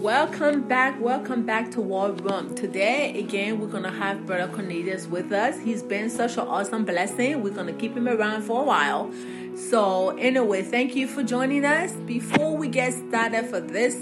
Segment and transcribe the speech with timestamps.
[0.00, 2.54] Welcome back, welcome back to War Room.
[2.54, 5.58] Today, again, we're gonna have Brother Cornelius with us.
[5.58, 7.42] He's been such an awesome blessing.
[7.42, 9.12] We're gonna keep him around for a while.
[9.54, 11.92] So, anyway, thank you for joining us.
[11.92, 13.94] Before we get started for this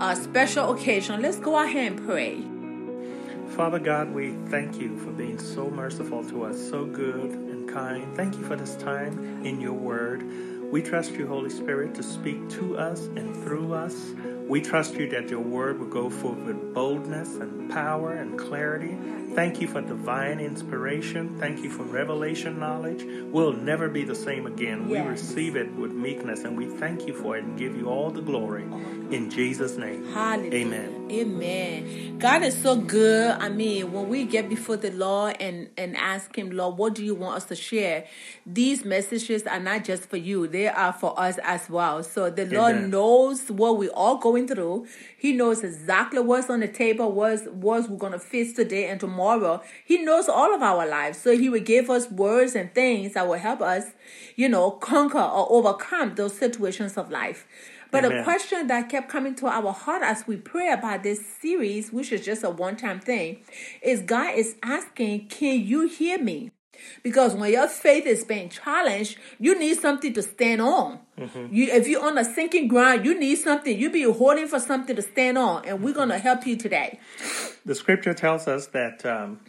[0.00, 2.42] uh, special occasion, let's go ahead and pray.
[3.54, 8.16] Father God, we thank you for being so merciful to us, so good and kind.
[8.16, 10.24] Thank you for this time in your word.
[10.72, 14.14] We trust you, Holy Spirit, to speak to us and through us.
[14.46, 18.96] We trust you that your word will go forth with boldness and power and clarity.
[19.36, 21.38] Thank you for divine inspiration.
[21.38, 23.04] Thank you for revelation knowledge.
[23.30, 24.88] We'll never be the same again.
[24.88, 28.08] We receive it with meekness and we thank you for it and give you all
[28.08, 28.62] the glory.
[28.62, 30.10] In Jesus' name.
[30.14, 30.54] Hallelujah.
[30.54, 31.08] Amen.
[31.10, 32.18] Amen.
[32.18, 33.36] God is so good.
[33.38, 37.04] I mean, when we get before the Lord and, and ask Him, Lord, what do
[37.04, 38.06] you want us to share?
[38.46, 42.02] These messages are not just for you, they are for us as well.
[42.02, 42.90] So the Lord Amen.
[42.90, 44.86] knows what we're all going through.
[45.18, 48.98] He knows exactly what's on the table, what's, what we're going to face today and
[48.98, 49.25] tomorrow.
[49.84, 51.18] He knows all of our lives.
[51.18, 53.84] So He will give us words and things that will help us,
[54.36, 57.46] you know, conquer or overcome those situations of life.
[57.90, 61.92] But a question that kept coming to our heart as we pray about this series,
[61.92, 63.42] which is just a one time thing,
[63.80, 66.50] is God is asking, Can you hear me?
[67.02, 71.00] Because when your faith is being challenged, you need something to stand on.
[71.50, 73.78] You, if you're on a sinking ground, you need something.
[73.78, 77.00] You be holding for something to stand on, and we're gonna help you today.
[77.64, 79.40] The scripture tells us that um,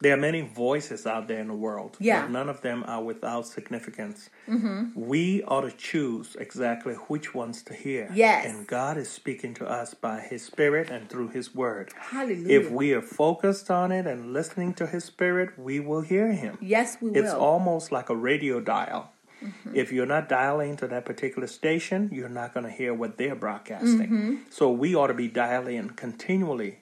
[0.00, 1.96] there are many voices out there in the world.
[1.98, 2.22] Yeah.
[2.22, 4.28] But none of them are without significance.
[4.48, 4.90] Mm-hmm.
[4.94, 8.10] We ought to choose exactly which ones to hear.
[8.14, 8.46] Yes.
[8.46, 11.92] And God is speaking to us by His Spirit and through His Word.
[11.98, 12.60] Hallelujah.
[12.60, 16.58] If we are focused on it and listening to His Spirit, we will hear Him.
[16.60, 17.24] yes, we It's will.
[17.24, 19.12] It's almost like a radio dial.
[19.42, 19.76] Mm-hmm.
[19.76, 23.34] If you're not dialing to that particular station, you're not going to hear what they're
[23.36, 24.08] broadcasting.
[24.10, 24.34] Mm-hmm.
[24.50, 26.78] So we ought to be dialing continually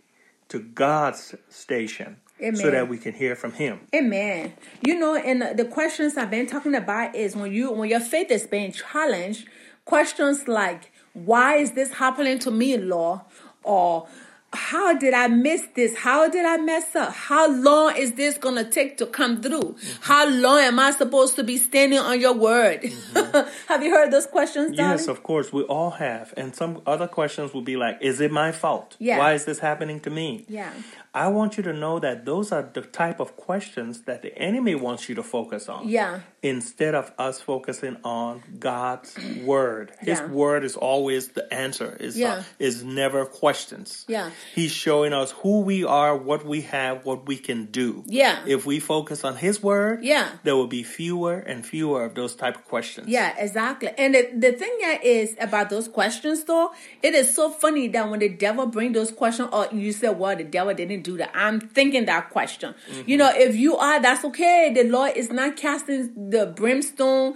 [0.49, 2.73] to God's station so Amen.
[2.73, 3.81] that we can hear from Him.
[3.95, 4.55] Amen.
[4.85, 8.31] You know, and the questions I've been talking about is when you when your faith
[8.31, 9.49] is being challenged,
[9.85, 13.21] questions like why is this happening to me, Lord?
[13.63, 14.09] Or
[14.53, 15.97] how did I miss this?
[15.97, 17.13] How did I mess up?
[17.13, 19.61] How long is this gonna take to come through?
[19.61, 20.03] Mm-hmm.
[20.03, 22.83] How long am I supposed to be standing on your word?
[22.83, 23.49] Mm-hmm.
[23.69, 24.99] Have you heard those questions, darling?
[24.99, 26.35] Yes, of course, we all have.
[26.37, 28.97] And some other questions will be like, Is it my fault?
[28.99, 29.19] Yeah.
[29.19, 30.45] Why is this happening to me?
[30.49, 30.73] Yeah.
[31.15, 34.75] I want you to know that those are the type of questions that the enemy
[34.75, 35.89] wants you to focus on.
[35.89, 36.21] Yeah.
[36.43, 39.93] Instead of us focusing on God's word.
[40.01, 40.27] His Yeah.
[40.27, 41.97] word is always the answer.
[42.01, 42.43] Is uh, Yeah.
[42.59, 44.05] is never questions.
[44.09, 44.31] Yeah.
[44.57, 48.03] He's showing us who we are, what we have, what we can do.
[48.09, 48.41] Yeah.
[48.45, 50.27] If we focus on his word, Yeah.
[50.43, 53.07] there will be fewer and fewer of those type of questions.
[53.09, 53.91] Yeah, exactly.
[53.97, 56.73] And the, the thing that is about those questions though,
[57.05, 60.35] it is so funny that when the devil bring those questions or you say, well,
[60.35, 61.31] the devil didn't do that.
[61.35, 62.75] I'm thinking that question.
[63.07, 64.73] You know, if you are, that's okay.
[64.75, 67.35] The Lord is not casting the brimstone,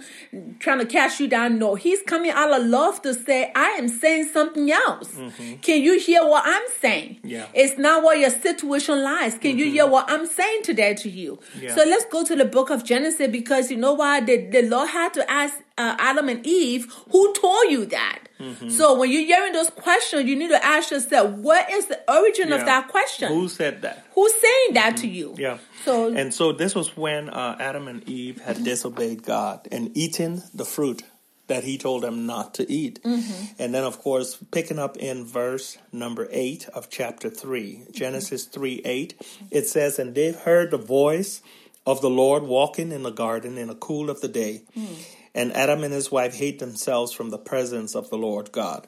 [0.59, 1.59] trying to cast you down.
[1.59, 5.15] No, he's coming out of love to say, I am saying something else.
[5.61, 7.19] Can you hear what I'm saying?
[7.23, 7.47] Yeah.
[7.53, 9.37] It's not what your situation lies.
[9.37, 11.39] Can you hear what I'm saying today to you?
[11.59, 11.75] Yeah.
[11.75, 14.89] So let's go to the book of Genesis because you know why the, the Lord
[14.89, 18.19] had to ask uh, Adam and Eve, who told you that?
[18.39, 18.69] Mm-hmm.
[18.69, 22.53] So when you're hearing those questions, you need to ask yourself, what is the origin
[22.53, 23.29] of that question?
[23.29, 24.05] Who said that?
[24.15, 25.15] Who's saying that to mm-hmm.
[25.15, 25.35] you?
[25.37, 25.57] Yeah.
[25.83, 28.65] So And so this was when uh, Adam and Eve had mm-hmm.
[28.71, 31.03] disobeyed God and eaten the fruit
[31.47, 33.03] that he told them not to eat.
[33.03, 33.61] Mm-hmm.
[33.61, 38.81] And then, of course, picking up in verse number 8 of chapter 3, Genesis 3
[38.85, 39.21] 8,
[39.51, 41.41] it says, And they heard the voice
[41.85, 44.63] of the Lord walking in the garden in the cool of the day.
[44.77, 45.05] Mm.
[45.35, 48.87] And Adam and his wife hid themselves from the presence of the Lord God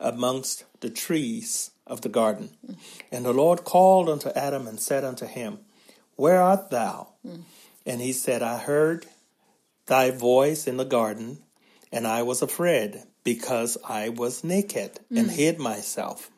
[0.00, 2.50] amongst the trees of the garden.
[3.12, 5.58] And the Lord called unto Adam and said unto him,
[6.16, 7.08] Where art thou?
[7.84, 9.06] And he said, I heard
[9.86, 11.38] thy voice in the garden,
[11.92, 16.30] and I was afraid because I was naked and hid myself.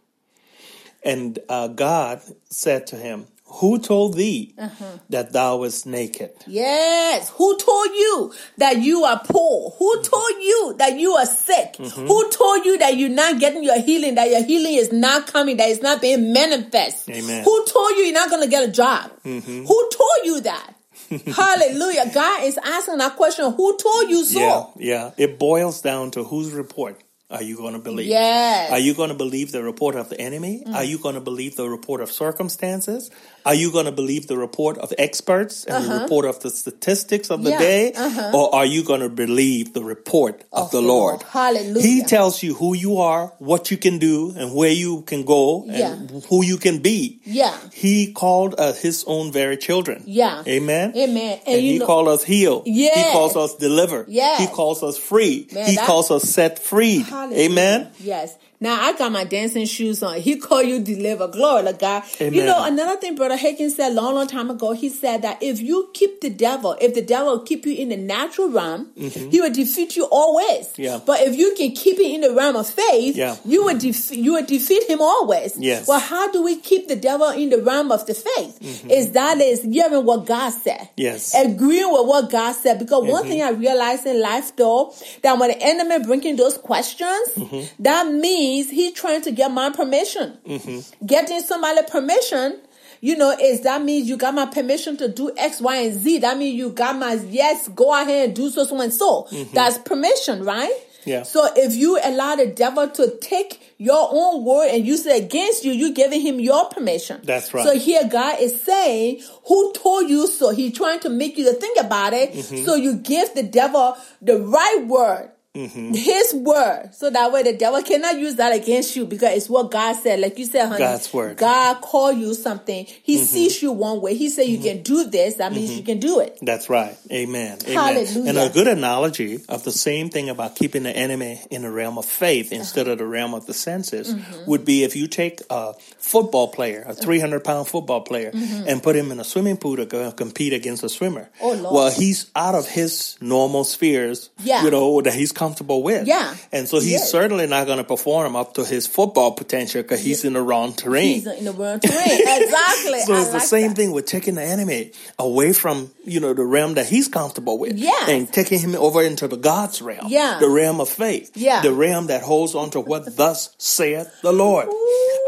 [1.02, 2.20] And uh, God
[2.50, 4.99] said to him, Who told thee uh-huh.
[5.09, 6.31] that thou wast naked?
[6.47, 7.31] Yes.
[7.31, 9.75] Who told you that you are poor?
[9.79, 10.03] Who mm-hmm.
[10.03, 11.75] told you that you are sick?
[11.75, 12.06] Mm-hmm.
[12.06, 15.56] Who told you that you're not getting your healing, that your healing is not coming,
[15.56, 17.09] that it's not being manifest?
[17.11, 17.43] Amen.
[17.43, 19.11] Who told you you're not going to get a job?
[19.25, 19.65] Mm-hmm.
[19.65, 20.75] Who told you that?
[21.27, 22.11] Hallelujah.
[22.12, 23.50] God is asking that question.
[23.53, 24.73] Who told you so?
[24.77, 25.11] Yeah, yeah.
[25.17, 28.06] It boils down to whose report are you going to believe?
[28.06, 28.70] Yes.
[28.72, 30.62] Are you going to believe the report of the enemy?
[30.72, 33.10] Are you going to believe the report of circumstances?
[33.44, 37.30] Are you going to believe the report of experts and the report of the statistics
[37.30, 37.58] of the Yeah.
[37.58, 37.92] day?
[37.92, 38.30] Uh-huh.
[38.34, 41.22] Or are you going to believe the report of, the Lord?
[41.22, 41.82] Hallelujah.
[41.86, 45.64] He tells you who you are, what you can do, and where you can go,
[45.69, 46.20] and Yeah.
[46.28, 47.20] who you can be.
[47.25, 47.54] Yeah.
[47.72, 50.02] He called us his own very children.
[50.06, 50.42] Yeah.
[50.46, 50.92] Amen.
[50.96, 51.40] Amen.
[51.46, 52.62] And, And, he know, calls us healed.
[52.66, 54.06] He calls us deliver.
[54.08, 54.40] Yes.
[54.40, 55.46] He calls us free.
[55.52, 57.04] Man, he that- calls us set free.
[57.19, 57.50] Hallelujah.
[57.50, 57.91] Amen.
[57.99, 58.37] Yes.
[58.60, 60.20] Now I got my dancing shoes on.
[60.20, 61.28] He called you deliver.
[61.28, 62.02] Glory to God.
[62.19, 65.40] You know, another thing Brother Higgins said a long, long time ago, he said that
[65.43, 69.40] if you keep the devil, if the devil keep you in the natural realm, he
[69.40, 70.66] will defeat you always.
[70.72, 70.82] Mm-hmm.
[70.82, 71.00] Yeah.
[71.06, 73.37] But if you can keep it in the realm of faith, Yeah.
[73.44, 75.56] you will defeat you will defeat him always.
[75.58, 75.87] Yes.
[75.87, 78.58] Well, how do we keep the devil in the realm of the faith?
[78.90, 80.81] Is that is hearing what God said.
[80.81, 81.00] Mm-hmm.
[81.08, 81.34] Yes.
[81.34, 82.78] Agreeing with what God said.
[82.81, 83.31] Because one Mm-hmm.
[83.31, 87.82] thing I realized in life though, that when the enemy bringing those questions, Mm-hmm.
[87.82, 90.39] that means he's trying to get my permission.
[90.47, 91.06] Mm-hmm.
[91.06, 92.61] Getting somebody permission,
[93.00, 96.19] you know, is that means you got my permission to do X, Y, and Z.
[96.19, 99.29] That means you got my yes, go ahead and do so, so, and so.
[99.53, 100.71] That's permission, right?
[100.71, 100.85] Mm-hmm.
[101.09, 101.23] Yeah.
[101.23, 105.65] So if you allow the devil to take your own word and use it against
[105.65, 107.21] you, you're giving him your permission.
[107.25, 107.65] That's right.
[107.65, 110.50] So here God is saying, who told you so?
[110.50, 112.33] He's trying to make you to think about it.
[112.33, 112.65] Mm-hmm.
[112.65, 115.31] So you give the devil the right word.
[115.58, 115.94] Mm-hmm.
[115.94, 119.70] His word, so that way the devil cannot use that against you because it's what
[119.70, 120.20] God said.
[120.20, 121.37] Like you said, honey, God's word.
[121.37, 121.40] Mm-hmm.
[121.40, 122.87] God called you something.
[123.02, 124.14] He sees you one way.
[124.14, 125.34] He said you can do this.
[125.37, 126.38] That means you can do it.
[126.43, 126.96] That's right.
[127.10, 127.58] Amen.
[127.64, 127.76] Amen.
[127.76, 128.28] Hallelujah.
[128.28, 131.99] And a good analogy of the same thing about keeping the enemy in the realm
[131.99, 134.50] of faith instead of the realm of the senses Mm-hmm.
[134.50, 138.94] would be if you take a football player, a 300 pound football player, and put
[138.96, 141.22] him in a swimming pool to go compete against a swimmer.
[141.22, 141.44] Mm-hmm.
[141.44, 141.75] Oh, Lord.
[141.75, 144.64] Well, he's out of his normal spheres, Yeah.
[144.64, 146.06] you know, that he's comfortable with.
[146.06, 146.35] Yeah.
[146.53, 147.11] And so he's Yes.
[147.11, 150.75] certainly not going to perform up to his football potential because he's in the wrong
[150.75, 151.15] terrain.
[151.15, 152.21] He's in the wrong terrain.
[152.43, 153.00] exactly.
[153.00, 153.77] So I it's the same that.
[153.77, 157.77] thing with taking the enemy away from, you know, the realm that he's comfortable with.
[157.79, 158.09] Yeah.
[158.09, 160.06] And taking him over into the God's realm.
[160.09, 160.39] Yeah.
[160.41, 161.31] The realm of faith.
[161.35, 161.62] Yeah.
[161.62, 164.69] The realm that holds on to what thus saith the Lord.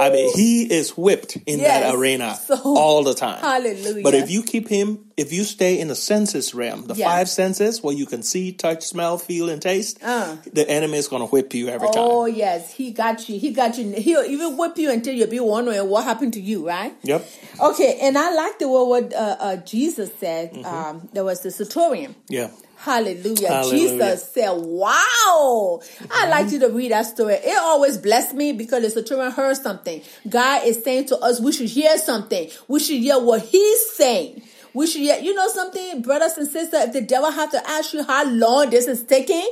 [0.01, 3.41] I mean, he is whipped in that arena So- all the time.
[3.41, 4.03] Hallelujah.
[4.03, 7.11] But if you keep him, if you stay in the senses realm, the Yeah.
[7.11, 10.37] five senses where you can see, touch, smell, feel, and taste, Uh.
[10.53, 12.09] the enemy is going to whip you every Oh time.
[12.11, 13.39] Oh yes, he got you.
[13.39, 13.85] He got you.
[13.93, 16.95] He'll even whip you until you'll be wondering what happened to you, right?
[17.03, 17.21] Yep.
[17.69, 20.53] Okay, and I like the way what uh, uh, Jesus said.
[20.55, 20.65] Mm-hmm.
[20.75, 22.15] Um, there was the centurion.
[22.29, 22.49] Yeah.
[22.77, 23.49] Hallelujah.
[23.49, 23.79] Hallelujah.
[23.89, 25.81] Jesus said, Wow.
[26.11, 27.35] I'd like you to read that story.
[27.35, 30.01] It always blessed me because the centurion heard something.
[30.27, 32.49] God is saying to us, we should hear something.
[32.69, 34.43] We should hear what he's saying.
[34.75, 37.93] We should yet, you know something, brothers and sisters, if the devil have to ask
[37.93, 39.49] you how long this is taking,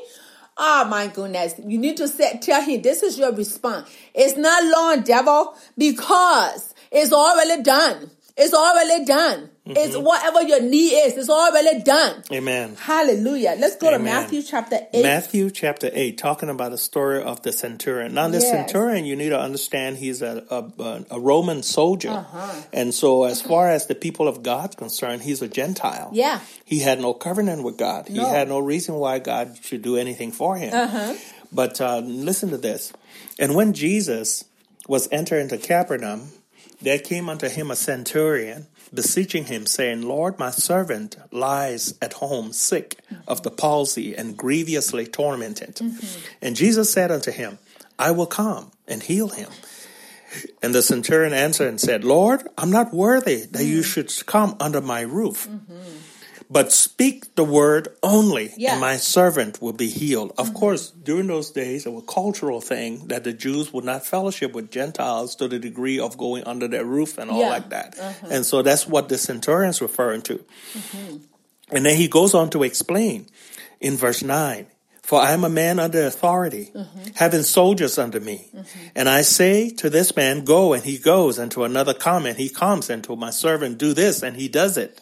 [0.60, 1.54] Oh my goodness.
[1.64, 3.88] You need to say, tell him this is your response.
[4.12, 8.10] It's not long, devil, because it's already done.
[8.40, 9.50] It's already done.
[9.66, 11.16] It's whatever your need is.
[11.18, 12.22] It's already done.
[12.32, 12.76] Amen.
[12.78, 13.56] Hallelujah.
[13.58, 15.02] Let's go to Matthew chapter 8.
[15.02, 18.14] Matthew chapter 8, talking about the story of the centurion.
[18.14, 18.48] Now, the Yes.
[18.48, 22.10] centurion, you need to understand he's a, a, a Roman soldier.
[22.10, 22.62] Uh-huh.
[22.72, 26.10] And so, as far as the people of God's concerned, he's a Gentile.
[26.12, 26.40] Yeah.
[26.64, 30.32] He had no covenant with God, he had no reason why God should do anything
[30.32, 30.72] for him.
[30.72, 31.14] Uh-huh.
[31.52, 32.92] But uh, listen to this.
[33.38, 34.44] And when Jesus
[34.86, 36.30] was entered into Capernaum,
[36.80, 42.52] there came unto him a centurion, beseeching him, saying, Lord, my servant lies at home
[42.52, 45.76] sick of the palsy and grievously tormented.
[45.76, 46.20] Mm-hmm.
[46.40, 47.58] And Jesus said unto him,
[47.98, 49.50] I will come and heal him.
[50.62, 53.84] And the centurion answered and said, Lord, I'm not worthy that you mm.
[53.84, 55.48] should come under my roof.
[55.48, 55.74] Mm-hmm.
[56.50, 58.72] But speak the word only, Yeah.
[58.72, 60.32] and my servant will be healed.
[60.38, 60.56] Of mm-hmm.
[60.56, 64.54] course, during those days, it was a cultural thing that the Jews would not fellowship
[64.54, 67.50] with Gentiles to the degree of going under their roof and all Yeah.
[67.50, 67.98] like that.
[67.98, 68.28] Uh-huh.
[68.30, 70.36] And so that's what the centurion's referring to.
[70.72, 71.16] Mm-hmm.
[71.70, 73.26] And then he goes on to explain
[73.78, 74.66] in verse 9
[75.02, 77.10] For I am a man under authority, mm-hmm.
[77.14, 78.50] having soldiers under me.
[78.94, 82.38] And I say to this man, Go, and he goes, and to another, Come, and
[82.38, 84.98] he comes, and to my servant, Do this, and he does it.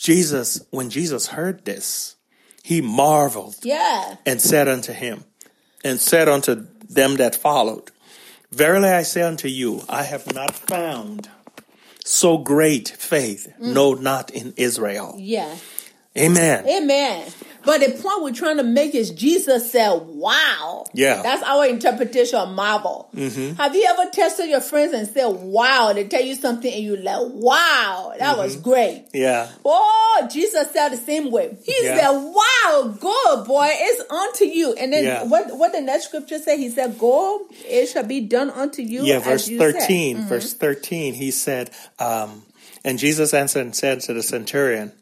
[0.00, 2.16] Jesus, when Jesus heard this,
[2.62, 4.16] he marveled Yeah.
[4.24, 5.24] and said unto him,
[5.84, 7.90] and said unto them that followed,
[8.50, 11.28] Verily I say unto you, I have not found
[12.02, 15.16] so great faith, no, not in Israel.
[15.18, 15.56] Yeah.
[16.18, 16.66] Amen.
[16.68, 17.32] Amen.
[17.62, 20.86] But the point we're trying to make is Jesus said, wow.
[20.94, 21.22] Yeah.
[21.22, 23.10] That's our interpretation of marvel.
[23.14, 25.92] Have you ever tested your friends and said, wow?
[25.92, 29.04] They tell you something and you like, wow, that was great.
[29.12, 29.48] Yeah.
[29.64, 31.56] Oh, Jesus said the same way.
[31.64, 31.96] He Yeah.
[31.96, 35.22] said, "Wow, good boy, it's unto you." And then Yeah.
[35.24, 35.56] what?
[35.56, 39.16] What the next scripture said, He said, "Go, it shall be done unto you." Yeah,
[39.16, 40.16] as verse you said." 13.
[40.18, 40.28] Mhm.
[40.28, 42.44] Verse 13, he said, um,
[42.84, 44.92] and Jesus answered and said to the centurion,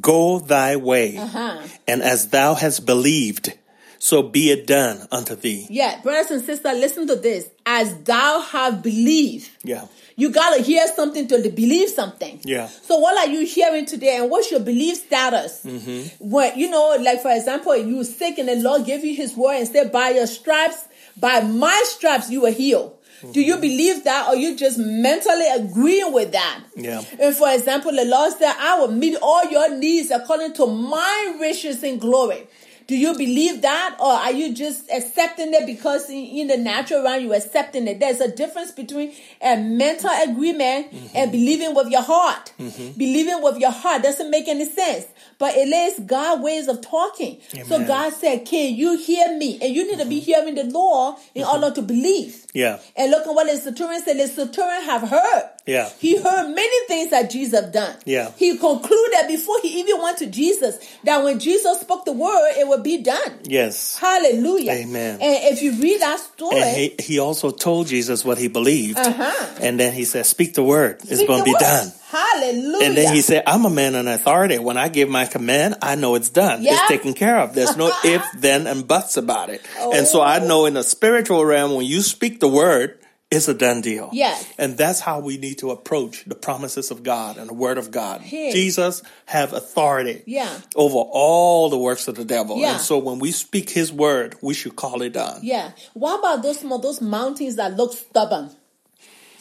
[0.00, 1.58] Go thy way, Uh-huh.
[1.86, 3.54] and as thou hast believed,
[3.98, 5.66] so be it done unto thee.
[5.70, 7.46] Yeah, brothers and sisters, listen to this.
[7.64, 9.86] As thou have believed, Yeah.
[10.14, 12.38] you gotta hear something to believe something.
[12.44, 12.68] Yeah.
[12.86, 15.60] So what are you hearing today, and what's your belief status?
[15.64, 16.28] Mm-hmm.
[16.28, 19.56] When you know, like for example, you sick and the Lord gave you His word
[19.56, 20.84] and said, "By your stripes,
[21.16, 23.40] by my stripes, you were healed." Do Mm-hmm.
[23.40, 26.60] you believe that, or you just mentally agreeing with that?
[26.76, 27.02] Yeah.
[27.18, 31.36] And for example, the Lord said, "I will meet all your needs according to my
[31.40, 32.46] riches in glory."
[32.86, 37.02] Do you believe that, or are you just accepting it because in, in the natural
[37.02, 38.00] realm you're accepting it?
[38.00, 42.52] There's a difference between a mental agreement and believing with your heart.
[42.96, 45.04] Believing with your heart doesn't make any sense,
[45.38, 47.38] but it is God ways of talking.
[47.66, 51.16] So God said, "Can you hear me?" And you need to be hearing the law
[51.34, 52.46] in order to believe.
[52.54, 52.78] Yeah.
[52.96, 54.18] And look at what the centurion said.
[54.18, 55.50] The centurion have heard.
[55.66, 55.90] Yeah.
[55.98, 57.94] He heard many things that Jesus have done.
[58.06, 58.30] Yeah.
[58.36, 62.66] He concluded before he even went to Jesus that when Jesus spoke the word, it
[62.66, 63.40] would be done.
[63.44, 63.98] Yes.
[63.98, 64.72] Hallelujah.
[64.72, 65.18] Amen.
[65.20, 68.98] And if you read that story, And he, he also told Jesus what he believed.
[68.98, 69.54] Uh-huh.
[69.60, 71.00] And then he said, Speak the word.
[71.02, 71.60] It's going to be word.
[71.60, 71.92] done.
[72.10, 72.86] Hallelujah.
[72.86, 74.58] And then he said, I'm a man in authority.
[74.58, 76.62] When I give my command, I know it's done.
[76.62, 76.72] Yeah.
[76.74, 77.54] It's taken care of.
[77.54, 79.60] There's no if, then, and buts about it.
[79.78, 80.46] And so I Oh.
[80.46, 82.98] know in the spiritual realm, when you speak the word,
[83.30, 84.08] it's a done deal.
[84.14, 84.46] Yes.
[84.56, 87.90] And that's how we need to approach the promises of God and the word of
[87.90, 88.22] God.
[88.22, 88.52] Hey.
[88.52, 90.48] Jesus have authority Yeah.
[90.74, 92.56] over all the works of the devil.
[92.58, 92.72] Yeah.
[92.72, 95.40] And so when we speak his word, we should call it done.
[95.42, 95.72] Yeah.
[95.92, 98.50] What about those those mountains that look stubborn?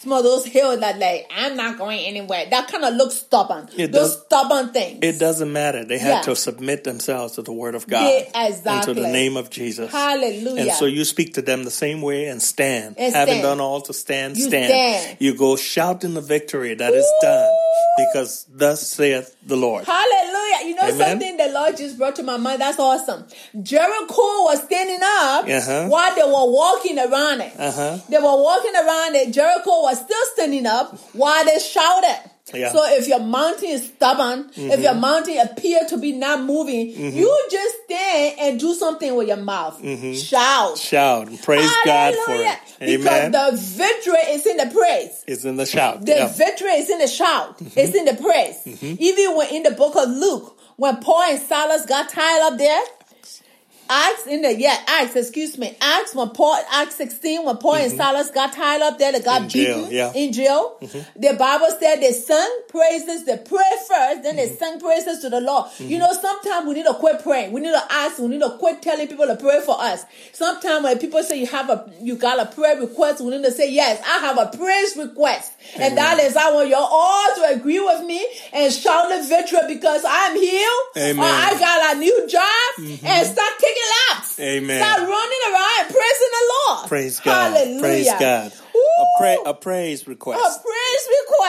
[0.08, 2.46] Those hills that like I'm not going anywhere.
[2.50, 3.70] That kind of looks stubborn.
[3.78, 5.00] It those does- stubborn things.
[5.02, 5.84] It doesn't matter.
[5.86, 6.22] They had Yeah.
[6.24, 9.92] to submit themselves to the word of God Yeah, and to the name of Jesus.
[9.92, 10.62] Hallelujah.
[10.64, 12.96] And so you speak to them the same way and stand.
[12.98, 13.44] And Having stand.
[13.44, 14.70] done all to stand, You stand.
[14.70, 15.18] stand.
[15.20, 17.50] You go shouting the victory that is done
[17.98, 19.86] because thus saith the Lord.
[19.86, 20.68] Hallelujah.
[20.68, 21.10] You know Amen.
[21.10, 22.62] something the Lord just brought to my mind?
[22.62, 23.26] That's awesome.
[23.62, 25.88] Jericho was standing up Uh-huh.
[25.88, 27.52] while they were walking around it.
[27.58, 27.98] Uh-huh.
[28.10, 29.32] They were walking around it.
[29.32, 32.32] Jericho was still standing up while they shouted.
[32.54, 32.72] Yeah.
[32.72, 35.02] So if your mountain is stubborn, if your mm-hmm.
[35.02, 37.18] mountain appear to be not moving, mm-hmm.
[37.18, 39.82] you just stand and do something with your mouth.
[39.82, 40.14] Mm-hmm.
[40.14, 40.78] Shout.
[40.78, 42.58] Shout and praise God for it.
[42.82, 43.32] Amen.
[43.32, 45.24] Because the victory is in the praise.
[45.28, 46.06] it's in the shout.
[46.06, 46.28] The Yeah.
[46.28, 47.58] victory is in the shout.
[47.76, 48.82] It's in the praise.
[48.82, 52.82] Even when in the book of Luke, when Paul and Silas got tied up there,
[53.90, 55.76] Acts in the yeah Acts excuse me.
[55.82, 57.98] Acts when Paul Acts sixteen when Paul and mm-hmm.
[57.98, 60.14] Silas got tied up there they got In jail, beaten yeah.
[60.14, 60.78] in jail.
[60.82, 61.22] Mm-hmm.
[61.22, 64.56] The Bible said they sung praises they prayed first then they mm-hmm.
[64.56, 65.70] sung praises to the Lord.
[65.80, 67.52] You know sometimes we need to quit praying.
[67.52, 70.06] We need to ask we need to quit telling people to pray for us.
[70.34, 73.52] Sometimes when people say you have a you got a prayer request we need to
[73.52, 77.60] say yes I have a praise request and that is I want you all to
[77.60, 81.20] agree with me and shout the victory because I'm healed Amen.
[81.20, 82.44] or I got a new job
[82.80, 83.06] mm-hmm.
[83.06, 84.40] and start taking laps.
[84.40, 84.80] Amen.
[84.80, 86.88] Start running around and praising the Lord.
[86.88, 87.54] Praise God.
[87.54, 87.80] Hallelujah.
[87.82, 88.54] Praise God.
[88.76, 89.02] Ooh.
[89.02, 90.40] A, pra- a praise request.
[90.40, 90.77] A praise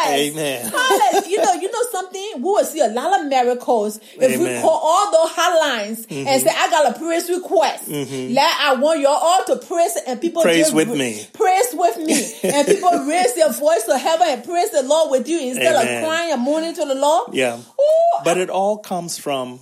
[0.06, 0.70] Amen.
[0.72, 1.28] Hallelujah.
[1.28, 2.30] You know, you know something?
[2.36, 4.38] We will see a lot of miracles if we Amen.
[4.46, 4.62] Mm-hmm.
[4.62, 7.88] call all those hotlines and say, I got a praise request.
[7.88, 11.26] Let I want you all to praise and people Praise with me.
[11.32, 12.32] Praise with me.
[12.50, 16.02] and people raise their voice to heaven and praise the Lord with you instead Amen.
[16.02, 17.34] of crying and mourning to the Lord.
[17.34, 17.56] Yeah.
[17.58, 19.60] Ooh, But it all comes from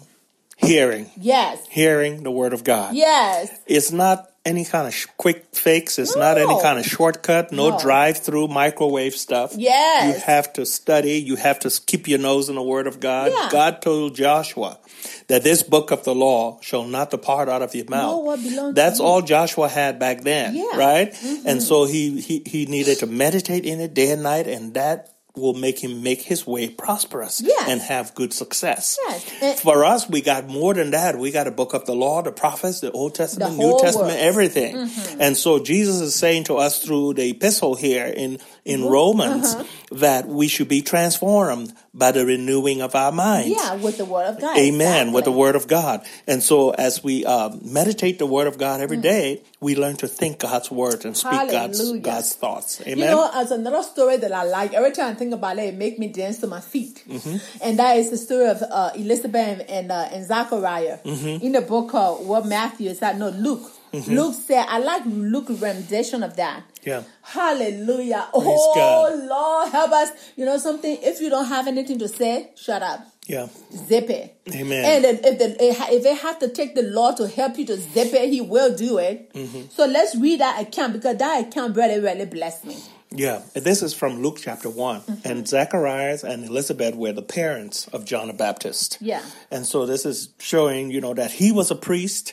[0.56, 1.66] hearing, yes.
[1.68, 2.94] hearing the word of God.
[2.94, 3.50] Yes.
[3.66, 5.98] It's not any kind of sh- quick fix.
[5.98, 7.52] It's not any kind of shortcut.
[7.52, 7.78] No, No.
[7.78, 9.52] drive-through microwave stuff.
[9.56, 10.14] Yes.
[10.16, 11.14] You have to study.
[11.20, 13.32] You have to keep your nose in the word of God.
[13.34, 13.48] Yeah.
[13.50, 14.78] God told Joshua
[15.26, 18.38] that this book of the law shall not depart out of your mouth.
[18.42, 20.62] to That's all Joshua had back then, Yeah.
[20.64, 20.78] Mm-hmm.
[20.78, 21.42] right?
[21.44, 25.10] And so he, he he needed to meditate in it day and night, and that
[25.36, 27.68] will make him make his way prosperous Yes.
[27.68, 28.98] and have good success.
[29.06, 29.24] Yes.
[29.42, 31.18] And- For us, we got more than that.
[31.18, 34.12] We got a book of the law, the prophets, the Old Testament, The New Testament,
[34.12, 34.22] works.
[34.22, 34.76] everything.
[34.76, 35.20] Mm-hmm.
[35.20, 38.92] And so Jesus is saying to us through the epistle here in, in Mm-hmm.
[38.98, 39.64] Romans Uh-huh.
[40.04, 43.48] that we should be transformed by the renewing of our minds.
[43.56, 44.58] Yeah, with the word of God.
[44.58, 45.12] Amen.
[45.14, 46.04] With the word of God.
[46.26, 50.08] And so as we um, meditate the word of God every day, we learn to
[50.08, 52.02] think God's word and speak God's, Hallelujah.
[52.02, 52.80] God's thoughts.
[52.82, 52.98] Amen.
[52.98, 55.74] You know, as another story that I like, every time I think about it, it
[55.76, 57.02] make me dance to my feet.
[57.08, 57.36] Mm-hmm.
[57.62, 61.44] And that is the story of uh, Elizabeth and uh, and Zachariah Mm-hmm.
[61.46, 63.70] in the book of what Matthew is that no Luke.
[64.06, 66.62] Luke said, I like Luke rendition of that.
[66.82, 67.02] Yeah.
[67.22, 68.28] Hallelujah.
[68.34, 69.28] oh God.
[69.28, 70.10] Lord, help us.
[70.36, 70.98] You know something?
[71.02, 73.00] If you don't have anything to say, shut up.
[73.26, 73.48] yeah.
[73.74, 74.36] Zip it.
[74.54, 74.84] Amen.
[74.84, 77.76] And if, if, the, if they have to take the law to help you to
[77.76, 79.32] zip it, he will do it.
[79.34, 79.68] Mm-hmm.
[79.70, 82.76] So let's read that account because that account really, really blessed me.
[83.12, 85.28] Yeah, this is from Luke chapter one, Mm-hmm.
[85.28, 88.98] and Zacharias and Elizabeth were the parents of John the Baptist.
[89.00, 89.22] Yeah.
[89.50, 92.32] and so this is showing, you know, that he was a priest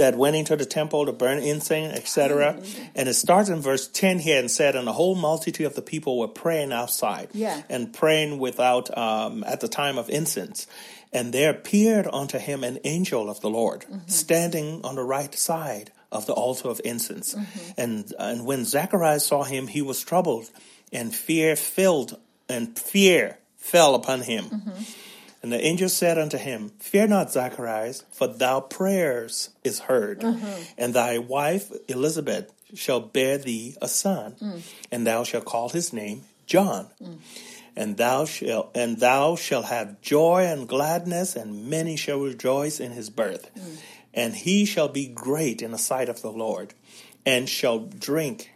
[0.00, 2.58] that went into the temple to burn incense, etc.
[2.94, 5.82] And it starts in verse ten here and said, and the whole multitude of the
[5.82, 7.60] people were praying outside, Yeah.
[7.68, 10.66] and praying without um, at the time of incense.
[11.12, 14.08] And there appeared unto him an angel of the Lord, mm-hmm.
[14.08, 17.34] standing on the right side of the altar of incense.
[17.34, 17.80] Mm-hmm.
[17.82, 20.50] And and when Zacharias saw him, he was troubled,
[20.92, 22.16] and fear filled,
[22.48, 24.44] and fear fell upon him.
[24.44, 24.82] Mm-hmm.
[25.42, 30.62] And the angel said unto him, Fear not, Zacharias, for thy prayers is heard, mm-hmm.
[30.76, 34.62] and thy wife Elizabeth shall bear thee a son, mm.
[34.92, 36.88] and thou shalt call his name John.
[37.02, 37.16] Mm.
[37.76, 42.92] And thou shalt and thou shalt have joy and gladness, and many shall rejoice in
[42.92, 43.50] his birth.
[43.54, 43.76] Mm.
[44.12, 46.74] And he shall be great in the sight of the Lord,
[47.24, 48.50] and shall drink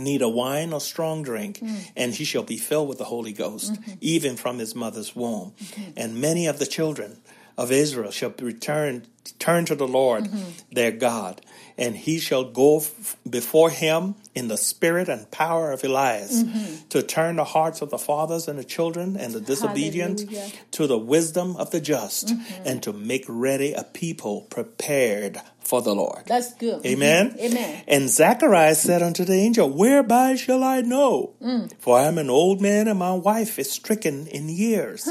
[0.00, 1.90] neither wine nor strong drink, mm.
[1.96, 3.92] and he shall be filled with the Holy Ghost, mm-hmm.
[4.00, 5.52] even from his mother's womb.
[5.62, 5.90] Mm-hmm.
[5.96, 7.18] And many of the children
[7.56, 9.06] of Israel shall return
[9.38, 10.50] turn to the Lord mm-hmm.
[10.72, 11.42] their God,
[11.76, 16.42] and he shall go f- before him in the spirit and power of Elias
[16.88, 20.50] to turn the hearts of the fathers and the children and the disobedient Hallelujah.
[20.72, 22.32] to the wisdom of the just,
[22.64, 26.22] and to make ready a people prepared for the Lord.
[26.26, 26.84] That's good.
[26.84, 27.30] Amen.
[27.30, 27.40] Mhm.
[27.52, 27.82] Amen.
[27.86, 31.34] And Zacharias said unto the angel, Whereby shall I know?
[31.40, 31.70] Mm.
[31.78, 35.08] For I am an old man, and my wife is stricken in years.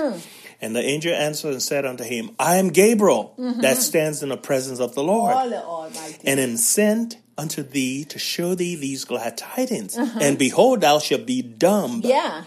[0.62, 3.62] And the angel answered and said unto him, I am Gabriel, Mm-hmm.
[3.62, 5.90] that stands in the presence of the Lord, All
[6.26, 9.98] and am sent unto thee to show thee these glad tidings.
[9.98, 10.20] Uh-huh.
[10.22, 12.44] And behold, thou shalt be dumb yeah.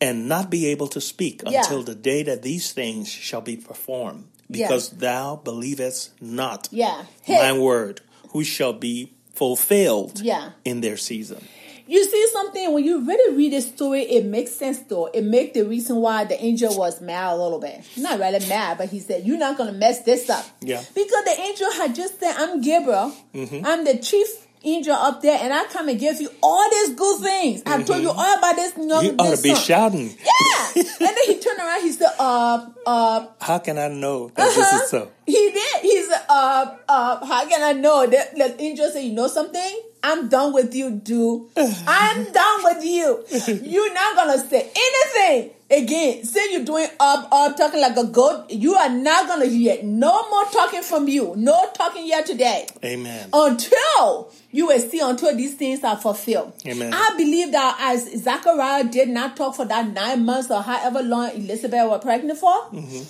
[0.00, 1.60] and not be able to speak Yeah.
[1.62, 7.04] until the day that these things shall be performed, Because thou believest not Yeah.
[7.28, 10.50] my word, who shall be fulfilled Yeah.
[10.64, 11.38] in their season.
[11.86, 15.06] you see something when you really read this story, it makes sense though.
[15.12, 17.82] It makes the reason why the angel was mad a little bit.
[17.98, 20.82] Not really mad, but he said, "You're not gonna mess this up." Yeah.
[20.94, 23.12] Because the angel had just said, "I'm Gabriel.
[23.34, 23.66] Mm-hmm.
[23.66, 27.20] I'm the chief." Angel up there, and I come and give you all these good
[27.20, 27.62] things.
[27.66, 28.72] I told you all about this.
[28.72, 29.04] Mm-hmm.
[29.04, 29.62] you ought to be son.
[29.64, 30.08] shouting.
[30.08, 31.82] Yeah, and then he turned around.
[31.82, 35.10] He said, "Uh, uh, How can I know that this is so?
[35.26, 35.82] he did.
[35.82, 39.80] He said, uh, uh, how can I know that the angel said, you know something?
[40.02, 41.48] I'm done with you, dude.
[41.56, 43.24] I'm done with you.
[43.62, 46.24] You're not gonna say anything again.
[46.24, 48.50] Say you're doing up, up, talking like a goat.
[48.50, 51.34] You are not gonna hear no more talking from you.
[51.36, 53.28] No talking here today Amen.
[53.32, 56.52] until you will see until these things are fulfilled.
[56.66, 56.92] Amen.
[56.92, 61.30] I believe that as Zachariah did not talk for that nine months or however long
[61.30, 63.02] Elizabeth was pregnant for, Mm-hmm.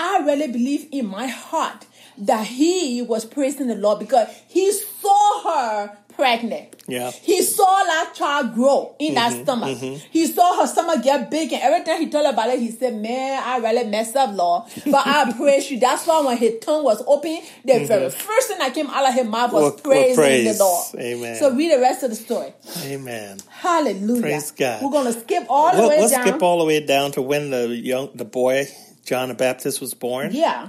[0.00, 1.84] I really believe in my heart
[2.18, 6.74] that he was praising the Lord because he saw her pregnant.
[6.88, 7.12] Yeah.
[7.12, 9.78] He saw that child grow in that mm-hmm, stomach.
[9.78, 10.06] Mm-hmm.
[10.10, 12.96] He saw her stomach get big, and every time he told about it, he said,
[12.96, 14.64] Man, I really messed up, Lord.
[14.84, 15.78] But I praise you.
[15.78, 17.86] That's why when his tongue was open, the mm-hmm.
[17.86, 20.58] very first thing that came out of his mouth was Well, well, praising praise.
[20.58, 20.94] the Lord.
[20.96, 21.36] Amen.
[21.36, 22.52] So read the rest of the story.
[22.84, 23.38] Amen.
[23.48, 24.22] Hallelujah.
[24.22, 24.82] Praise God.
[24.82, 26.26] We're gonna skip all the We'll, way we'll down.
[26.26, 28.66] skip all the way down to when the young the boy
[29.04, 30.68] John the Baptist was born, yeah.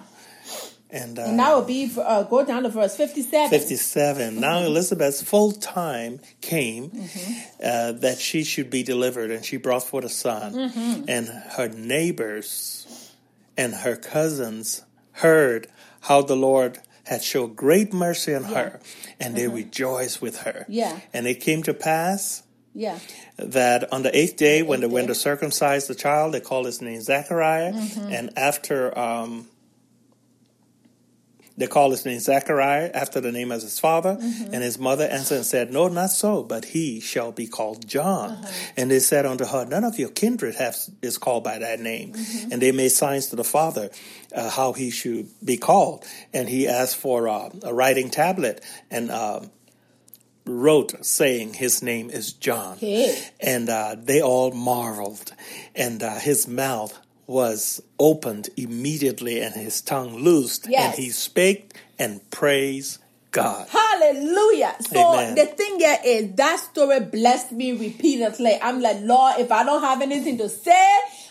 [0.92, 3.50] And, uh, And that would be uh, go down to verse fifty-seven.
[3.50, 4.40] 57.
[4.40, 7.34] Now Elizabeth's full time came Mm-hmm.
[7.64, 10.54] uh, that she should be delivered, and she brought forth a son.
[10.54, 11.04] Mm-hmm.
[11.08, 13.14] And her neighbors
[13.58, 15.68] and her cousins heard
[16.02, 18.80] how the Lord had showed great mercy on her,
[19.20, 20.62] and they rejoiced with her.
[20.64, 20.72] Mm-hmm.
[20.74, 21.00] Yeah.
[21.14, 23.00] And it came to pass Yeah.
[23.38, 26.66] that on the eighth day, when eighth they went to circumcise the child, they called
[26.68, 27.74] his name Zachariah.
[27.74, 28.14] Mm-hmm.
[28.14, 29.48] And after um,
[31.60, 34.54] they called his name Zachariah after the name of his father, Mm-hmm.
[34.54, 38.32] and his mother answered and said, No, not so, but he shall be called John.
[38.32, 38.48] Uh-huh.
[38.78, 42.14] And they said unto her, None of your kindred have, is called by that name.
[42.14, 42.52] Mm-hmm.
[42.54, 43.90] And they made signs to the father
[44.34, 46.06] uh, how he should be called.
[46.34, 49.12] And he asked for uh, a writing tablet and.
[49.12, 49.42] Uh,
[50.46, 52.76] wrote saying his name is John.
[52.80, 53.16] Hey.
[53.40, 55.32] And uh, they all marveled.
[55.76, 56.98] And uh, his mouth
[57.30, 60.66] was opened immediately and his tongue loosed.
[60.68, 60.96] Yes.
[60.96, 62.98] And he spake and praised
[63.30, 63.68] God.
[63.70, 64.76] Hallelujah.
[64.82, 65.36] So Amen.
[65.36, 68.58] the thing here is that story blessed me repeatedly.
[68.60, 70.90] I'm like, Lord, if I don't have anything to say,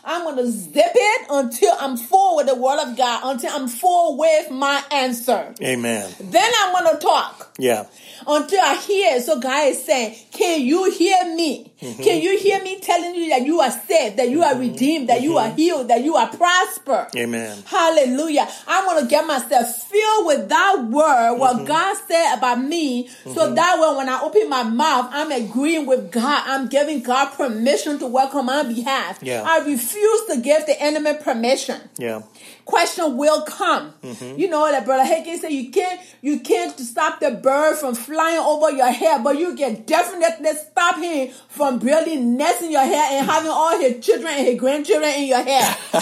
[0.08, 4.16] I'm gonna zip it until I'm full with the word of God, until I'm full
[4.16, 5.54] with my answer.
[5.62, 6.10] Amen.
[6.18, 7.84] Then I'm gonna talk Yeah.
[8.26, 9.20] until I hear.
[9.20, 11.72] So God is saying, Can you hear me?
[11.82, 12.02] Mm-hmm.
[12.02, 15.20] Can you hear me telling you that you are saved, that you are redeemed, that
[15.22, 15.52] you Mm-hmm.
[15.52, 17.06] are healed, that you are prosper?
[17.16, 17.56] Amen.
[17.66, 18.48] Hallelujah.
[18.66, 21.64] I'm going to get myself filled with that word, what Mm-hmm.
[21.66, 26.10] God said about me, so that way when I open my mouth, I'm agreeing with
[26.10, 26.42] God.
[26.46, 29.18] I'm giving God permission to work on my behalf.
[29.22, 29.42] Yeah.
[29.46, 29.97] I refuse
[30.28, 32.22] to give the enemy permission Yeah.
[32.64, 33.94] question will come.
[34.02, 34.38] Mm-hmm.
[34.38, 38.38] You know that brother Higgins said you can't you can't stop the bird from flying
[38.38, 43.26] over your head, but you can definitely stop him from really nesting your hair and
[43.28, 45.76] having all his children and his grandchildren in your hair.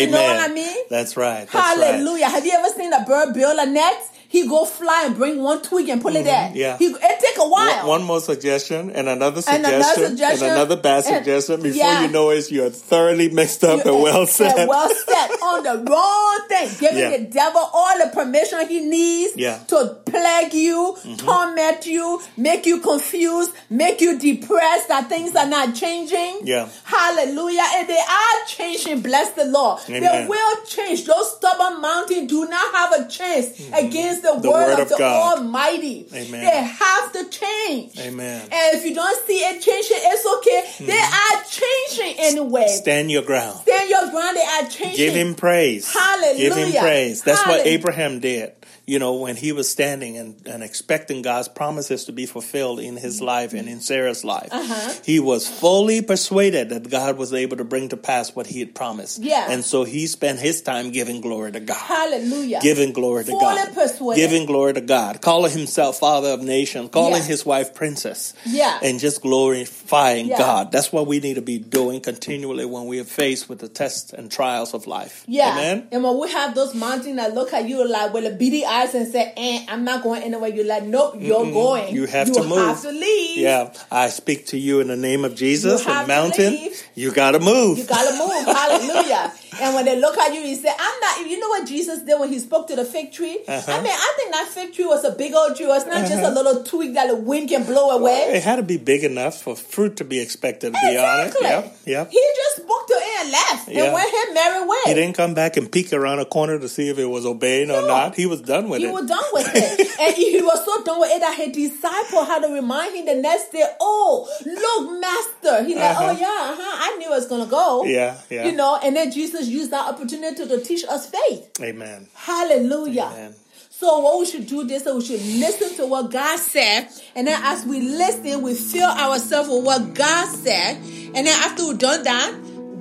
[0.00, 0.76] you know what I mean?
[0.90, 1.46] That's right.
[1.48, 1.86] That's right.
[1.86, 2.28] Hallelujah.
[2.28, 4.10] Have you ever seen a bird build a net?
[4.28, 6.48] He go fly and bring one twig and put it there.
[6.48, 6.56] Mm-hmm.
[6.56, 6.76] yeah.
[6.78, 7.78] He, it take a while.
[7.86, 10.46] One, one more suggestion and another And suggestion another suggestion.
[10.48, 11.62] and another bad And- suggestion.
[11.62, 12.02] Before yeah.
[12.02, 14.58] you know it, you're thoroughly mixed up You- and well set.
[14.58, 17.16] and well set on the wrong thing, giving Yeah.
[17.16, 19.58] the devil all the permission he needs Yeah.
[19.58, 19.66] Mm-hmm.
[19.66, 25.74] to plague you, torment you, make you confused, make you depressed that things are not
[25.74, 26.40] changing.
[26.44, 26.68] Yeah.
[26.84, 27.64] Hallelujah.
[27.74, 29.80] And they are changing, bless the Lord.
[29.86, 31.04] They will change.
[31.04, 34.42] Those stubborn mountains do not have a chance against the, Mm-hmm.
[34.42, 35.38] The word, word of, of the God.
[35.38, 36.06] Almighty.
[36.12, 36.40] Amen.
[36.44, 37.98] They have to change.
[37.98, 38.42] Amen.
[38.42, 40.86] And if you don't see it changing, it's okay.
[40.86, 42.68] They are changing anyway.
[42.68, 43.60] Stand your ground.
[43.60, 44.36] Stand your ground.
[44.36, 44.96] They are changing.
[44.96, 45.92] Give him praise.
[45.92, 46.36] Hallelujah.
[46.36, 47.22] Give him praise.
[47.22, 48.52] That's what Abraham did.
[48.88, 52.96] You know, when he was standing and, and expecting God's promises to be fulfilled in
[52.96, 54.92] his life and in Sarah's life, Uh-huh.
[55.04, 58.76] he was fully persuaded that God was able to bring to pass what he had
[58.76, 59.18] promised.
[59.22, 59.50] Yeah.
[59.50, 61.76] And so he spent his time giving glory to God.
[61.76, 62.60] Hallelujah.
[62.62, 63.74] Giving glory to Fully God.
[63.74, 64.20] persuaded.
[64.20, 65.20] Giving glory to God.
[65.20, 66.90] Calling himself Father of Nations.
[66.92, 67.32] Calling Yeah.
[67.34, 68.34] his wife Princess.
[68.44, 68.78] Yeah.
[68.82, 70.38] And just glorifying Yeah.
[70.38, 70.70] God.
[70.72, 74.12] That's what we need to be doing continually when we are faced with the tests
[74.12, 75.24] and trials of life.
[75.26, 75.52] Yeah.
[75.52, 75.88] Amen.
[75.90, 78.94] And when we have those mountains that look at you like with a beady eyes
[78.94, 81.94] and said, eh, I'm not going anywhere, you're like, nope, you're going.
[81.94, 82.50] You have to move.
[82.50, 83.38] You have to leave.
[83.38, 85.80] Yeah, I speak to you in the name of Jesus.
[85.84, 87.78] You The to mountain, you gotta move.
[87.78, 88.44] You gotta move.
[88.56, 89.32] Hallelujah.
[89.60, 92.20] And when they look at you, you say, I'm not, you know what Jesus did
[92.20, 93.38] when he spoke to the fig tree?
[93.48, 93.72] Uh-huh.
[93.72, 95.66] I mean, I think that fig tree was a big old tree.
[95.66, 98.32] It's not just a little twig that the wind can blow away.
[98.34, 100.74] It had to be big enough for fruit to be expected.
[100.74, 101.48] To be honest, Exactly.
[101.48, 102.10] yep, yep.
[102.10, 102.95] He just spoke to it
[103.26, 103.84] and left Yeah.
[103.84, 104.76] and went his merry way.
[104.86, 107.70] He didn't come back and peek around a corner to see if it was obeying
[107.70, 108.14] or not.
[108.14, 108.88] He was done with He it.
[108.88, 109.80] He was done with it.
[110.00, 113.14] and he was so done with it that his disciple had to remind him the
[113.16, 115.64] next day, oh, look, master.
[115.64, 116.08] He's like, Uh-huh.
[116.10, 116.76] oh, yeah, uh-huh.
[116.92, 117.84] I knew it was going to go.
[117.84, 118.46] Yeah, yeah.
[118.46, 121.50] You know, and then Jesus used that opportunity to teach us faith.
[121.60, 122.06] Amen.
[122.14, 123.10] Hallelujah.
[123.12, 123.34] Amen.
[123.70, 127.38] So what we should do this, we should listen to what God said, and then
[127.44, 132.02] as we listen, we fill ourselves with what God said, and then after we've done
[132.04, 132.34] that,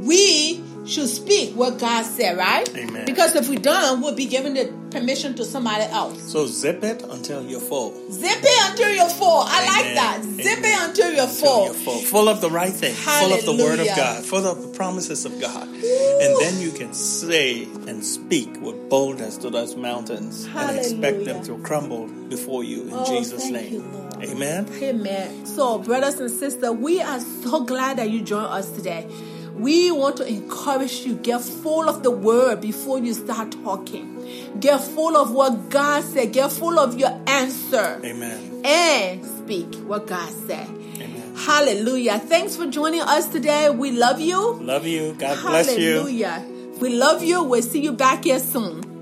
[0.06, 2.70] we should speak what God said, right?
[2.78, 3.06] Amen.
[3.08, 6.22] Because if we don't, we'll be giving the permission to somebody else.
[6.32, 7.91] So zip it until you're full.
[8.12, 9.41] Zip it until you're full.
[9.48, 10.22] I like that.
[10.24, 10.63] Zip Amen.
[10.63, 11.65] it until you're Until full.
[11.65, 12.00] you're full.
[12.02, 12.94] Full of the right thing.
[12.94, 14.24] Full of the word of God.
[14.24, 15.68] Full of the promises of God.
[15.68, 21.44] And then you can say and speak with boldness to those mountains and expect them
[21.46, 23.74] to crumble before you in Oh, Jesus' name.
[23.74, 24.10] you.
[24.22, 24.68] Amen.
[24.82, 25.46] Amen.
[25.48, 29.08] So, brothers and sisters, we are so glad that you joined us today.
[29.56, 34.60] We want to encourage you get full of the word before you start talking.
[34.60, 36.34] Get full of what God said.
[36.34, 38.62] Get full of your answer Amen.
[38.65, 40.68] and speak what God said.
[40.68, 41.36] Amen.
[41.36, 42.20] Hallelujah.
[42.20, 43.70] Thanks for joining us today.
[43.70, 44.56] We love you.
[44.56, 45.13] Love you.
[45.13, 45.94] God bless you.
[45.94, 46.46] Hallelujah.
[46.82, 47.44] We love you.
[47.44, 48.95] We'll see you back here soon.